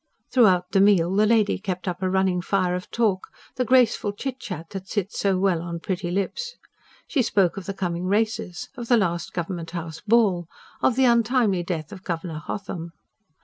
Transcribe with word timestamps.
Throughout 0.31 0.71
the 0.71 0.81
meal, 0.81 1.13
the 1.15 1.27
lady 1.27 1.59
kept 1.59 1.87
up 1.87 2.01
a 2.01 2.09
running 2.09 2.41
fire 2.41 2.73
of 2.73 2.89
talk 2.89 3.27
the 3.55 3.63
graceful 3.63 4.11
chitchat 4.13 4.71
that 4.71 4.87
sits 4.87 5.19
so 5.19 5.37
well 5.37 5.61
on 5.61 5.79
pretty 5.79 6.09
lips. 6.09 6.55
She 7.05 7.21
spoke 7.21 7.55
of 7.55 7.67
the 7.67 7.75
coming 7.75 8.05
Races; 8.07 8.69
of 8.75 8.87
the 8.87 8.97
last 8.97 9.31
Government 9.31 9.69
House 9.69 10.01
Ball; 10.01 10.47
of 10.81 10.95
the 10.95 11.05
untimely 11.05 11.61
death 11.61 11.91
of 11.91 12.03
Governor 12.03 12.39
Hotham. 12.39 12.93